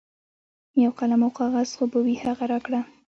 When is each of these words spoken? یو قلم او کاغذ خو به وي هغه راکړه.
یو 0.83 0.91
قلم 0.99 1.21
او 1.25 1.29
کاغذ 1.39 1.69
خو 1.77 1.83
به 1.91 1.99
وي 2.05 2.15
هغه 2.25 2.45
راکړه. 2.51 2.79